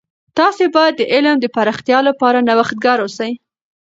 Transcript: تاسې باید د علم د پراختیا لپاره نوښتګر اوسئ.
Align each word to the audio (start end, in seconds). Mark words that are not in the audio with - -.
تاسې 0.37 0.63
باید 0.75 0.93
د 0.97 1.01
علم 1.13 1.35
د 1.41 1.45
پراختیا 1.55 1.99
لپاره 2.09 2.45
نوښتګر 2.47 2.97
اوسئ. 3.01 3.31